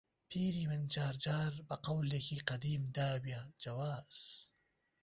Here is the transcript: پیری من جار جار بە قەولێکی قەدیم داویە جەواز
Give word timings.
پیری 0.29 0.65
من 0.69 0.83
جار 0.93 1.13
جار 1.23 1.53
بە 1.67 1.75
قەولێکی 1.85 2.43
قەدیم 2.47 2.83
داویە 2.97 3.41
جەواز 3.63 4.17